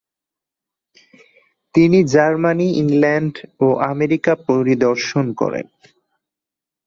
[1.75, 3.33] তিনি Germany, England
[3.59, 5.65] ও America পরিদর্শন করেন।